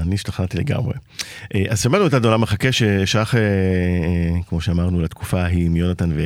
[0.01, 0.93] אני השתכנעתי לגמרי.
[1.55, 5.75] אה, אז שמענו את עד עולם מחכה ששייך, אה, אה, כמו שאמרנו, לתקופה ההיא עם
[5.75, 6.21] יונתן ו...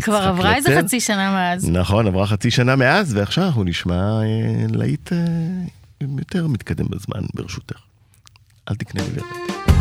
[0.00, 0.78] כבר עברה איזה.
[0.82, 1.70] חצי שנה מאז.
[1.70, 4.20] נכון, עברה חצי שנה מאז, ועכשיו אנחנו נשמע
[4.72, 5.12] להיט
[6.18, 7.76] יותר מתקדם בזמן, ברשותך.
[8.70, 9.75] אל תקנה לי ורד.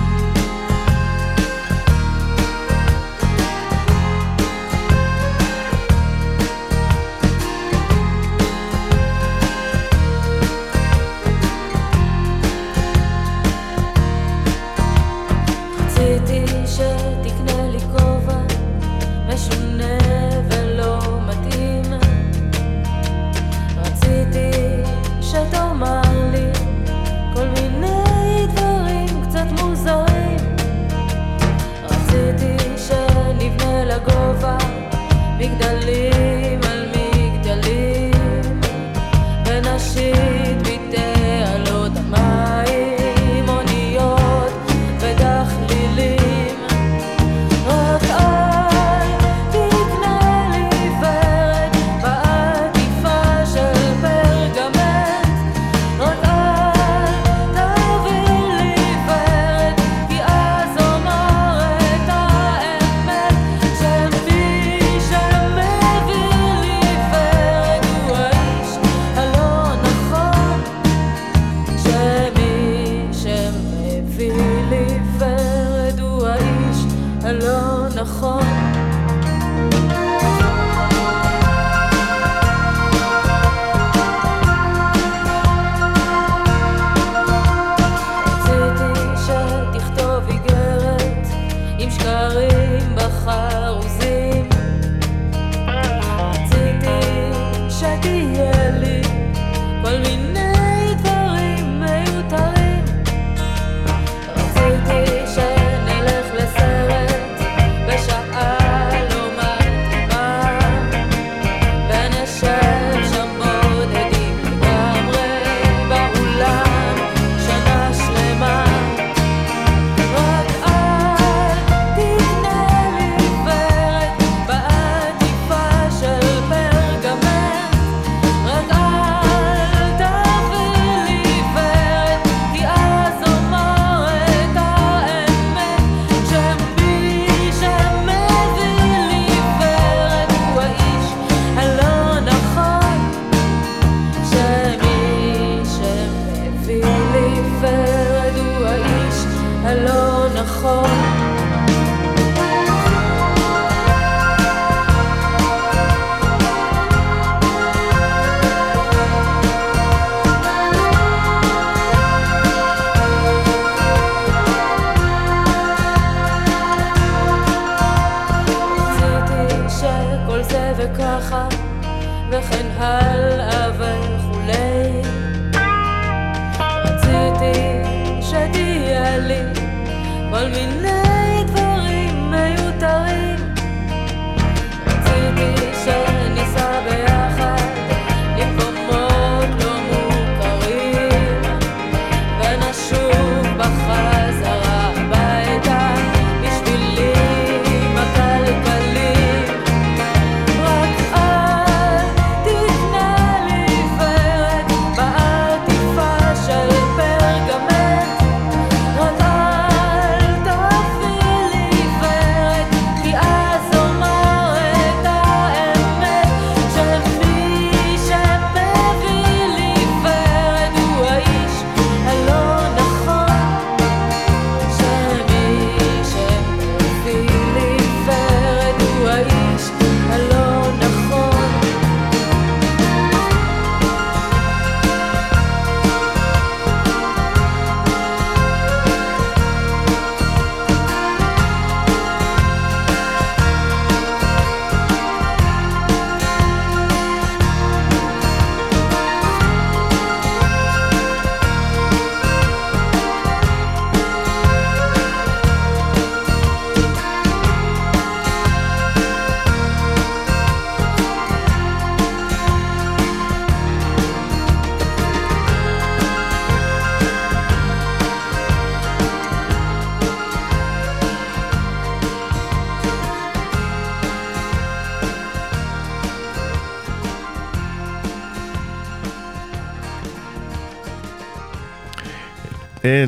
[150.36, 151.25] נכון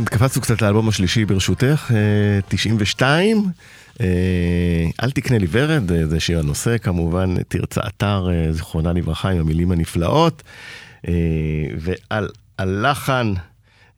[0.05, 3.45] קפצנו קצת לאלבום השלישי ברשותך, אה, 92.
[4.01, 4.05] אה,
[5.03, 9.39] אל תקנה לי ורד, אה, זה שיר הנושא, כמובן, תרצה אתר, אה, זיכרונה לברכה, עם
[9.39, 10.43] המילים הנפלאות.
[11.07, 11.13] אה,
[11.79, 13.33] ועל הלחן,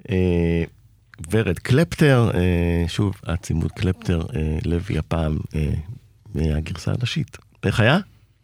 [0.10, 0.64] אה,
[1.32, 5.70] ורד קלפטר, אה, שוב, הצימוד קלפטר, אה, לוי הפעם, אה,
[6.36, 7.38] מהגרסה הנשית.
[7.64, 7.98] איך היה?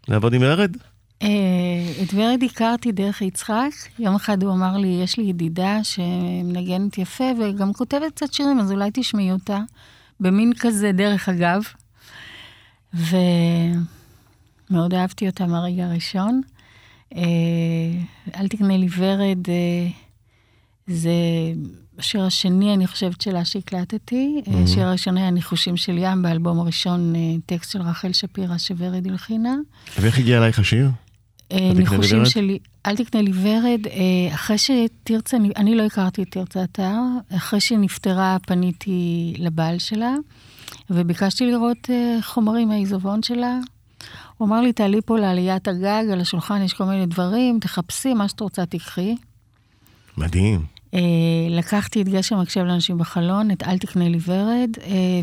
[0.08, 0.78] לעבוד עם ורד?
[1.26, 3.72] אה, את ורד הכרתי דרך יצחק.
[4.00, 8.72] יום אחד הוא אמר לי, יש לי ידידה שמנגנת יפה וגם כותבת קצת שירים, אז
[8.72, 9.60] אולי תשמעי אותה.
[10.20, 11.62] במין כזה דרך אגב.
[12.94, 16.42] ומאוד אהבתי אותה מהרגע הראשון.
[17.16, 17.22] אה,
[18.36, 19.88] אל תקנה לי ורד, אה,
[20.88, 21.12] זה
[21.98, 24.42] השיר השני, אני חושבת, שלה שהקלטתי.
[24.46, 24.52] Mm-hmm.
[24.64, 27.14] השיר הראשון היה ניחושים של ים, באלבום הראשון,
[27.46, 29.56] טקסט של רחל שפירא שוורד הלחינה.
[30.00, 30.90] ואיך הגיע אלייך השיר?
[31.52, 32.26] אה, ניחושים?
[32.26, 37.00] שלי, אל תקנה לי ורד, אה, אחרי שתרצה, אני לא הכרתי את תרצה אתר,
[37.38, 40.16] אחרי שהיא נפטרה פניתי לבעל שלה,
[40.90, 43.60] וביקשתי לראות אה, חומרים מהעיזבון שלה.
[44.38, 48.28] הוא אמר לי, תעלי פה לעליית הגג, על השולחן יש כל מיני דברים, תחפשי, מה
[48.28, 49.16] שאת רוצה תקחי.
[50.18, 50.66] מדהים.
[51.50, 54.70] לקחתי את גשם מקשב לאנשים בחלון, את אל תקנה לי ורד,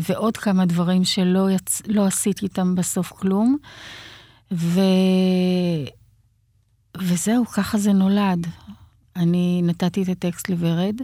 [0.09, 1.81] ועוד כמה דברים שלא יצ...
[1.87, 3.57] לא עשיתי איתם בסוף כלום.
[4.51, 4.81] ו...
[7.01, 8.47] וזהו, ככה זה נולד.
[9.15, 10.95] אני נתתי את הטקסט לוורד.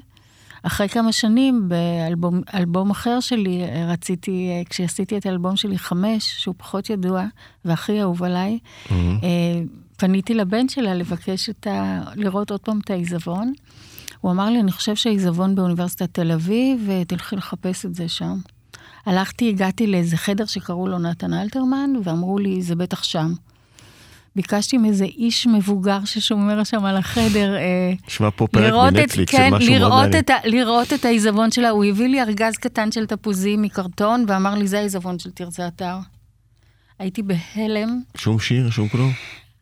[0.63, 6.33] אחרי כמה שנים, באלבום אלבום אחר שלי, אה, רציתי, אה, כשעשיתי את האלבום שלי חמש,
[6.37, 7.25] שהוא פחות ידוע,
[7.65, 8.91] והכי אהוב עליי, Mhm.
[8.93, 9.61] אה,
[9.97, 12.01] פניתי לבן שלה לבקש את ה...
[12.15, 13.53] לראות עוד פעם את העיזבון.
[14.21, 18.37] הוא אמר לי, אני חושב שהעיזבון באוניברסיטת תל אביב, ותלכי לחפש את זה שם.
[19.05, 23.33] הלכתי, הגעתי לאיזה חדר שקראו לו נתן אלתרמן, ואמרו לי, זה בטח שם.
[24.39, 28.73] ביקשתי מאיזה איש מבוגר ששומר שם על החדר, אה, נשמע פה פרק
[29.13, 30.19] של כן, משהו מאוד מעניין.
[30.19, 31.69] את, ה, לראות את העיזבון שלה.
[31.69, 35.95] הוא הביא לי ארגז קטן של תפוזים מקרטון, ואמר לי, זה העיזבון של תרצה אתר.
[36.99, 38.01] הייתי בהלם.
[38.17, 39.11] שום שיר, שום כלום?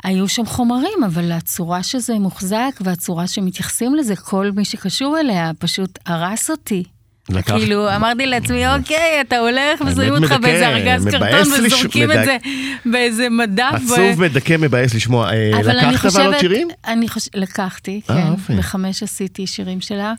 [0.04, 6.00] היו שם חומרים, אבל הצורה שזה מוחזק והצורה שמתייחסים לזה, כל מי שקשור אליה פשוט
[6.06, 6.84] הרס אותי.
[7.30, 12.38] לקח- כאילו, אמרתי לעצמי, אוקיי, אתה הולך ושמים אותך באיזה ארגז קרטון וזורקים את זה
[12.86, 13.72] באיזה מדף.
[13.76, 15.30] עצוב, מדכא, מבאס לשמוע.
[15.34, 16.68] אה, לקחת אבל עוד שירים?
[16.88, 18.28] אני חושבת, לקחתי, אה, כן.
[18.32, 18.54] יופי.
[18.56, 20.14] בחמש עשיתי שירים שלה,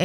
[0.00, 0.04] אה,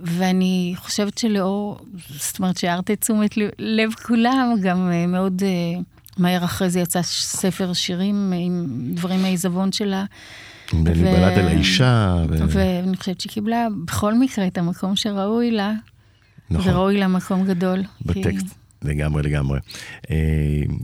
[0.00, 1.78] ואני חושבת שלאור,
[2.18, 5.80] זאת אומרת שהערת את תשומת לב- כולם, גם אה, מאוד אה,
[6.18, 10.04] מהר אחרי זה יצא ספר שירים עם דברים מהעיזבון שלה,
[10.74, 11.06] בלד
[11.38, 12.16] אל האישה.
[12.28, 15.72] ו- ואני חושבת שהיא קיבלה בכל מקרה את המקום שראוי לה,
[16.50, 17.82] נכון, וראוי לה מקום גדול.
[18.12, 18.46] כי- בטקסט.
[18.82, 19.58] לגמרי, לגמרי.
[20.10, 20.16] אה,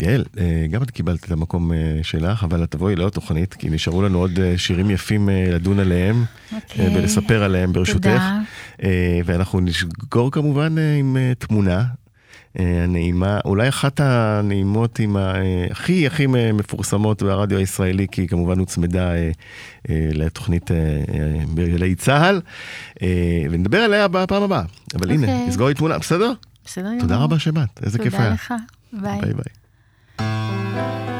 [0.02, 3.70] יעל, אה, גם את קיבלת את המקום אה, שלך, אבל את תבואי לעוד תוכנית, כי
[3.70, 6.24] נשארו לנו עוד שירים יפים לדון עליהם,
[6.54, 6.86] אוקיי.
[6.86, 8.02] אה, ולספר עליהם ברשותך.
[8.06, 8.40] תודה.
[9.24, 11.84] ואנחנו נסגור כמובן עם תמונה.
[12.58, 18.28] אה, הנעימה, אולי אחת הנעימות עם ה- אה, הכי הכי מפורסמות ברדיו הישראלי, כי היא
[18.28, 19.30] כמובן הוצמדה אה,
[19.90, 20.70] לתוכנית
[21.54, 22.40] בגלי צה"ל,
[23.50, 24.62] ונדבר עליה בפעם הבאה.
[24.94, 25.48] אבל הנה, אוקיי.
[25.48, 26.32] נסגור עם תמונה, בסדר?
[26.64, 27.24] בסדר תודה גמור.
[27.24, 28.22] רבה שבאת, איזה כיף היה.
[28.22, 28.54] תודה לך.
[28.92, 29.20] ביי.
[29.20, 31.15] ביי ביי.